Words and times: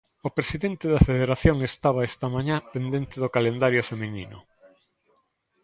O 0.27 0.29
presidente 0.37 0.85
da 0.93 1.05
Federación 1.09 1.57
estaba 1.71 2.07
esta 2.11 2.27
mañá 2.35 2.57
pendente 2.73 3.15
do 3.23 3.33
calendario 3.35 3.81
feminino. 3.91 4.37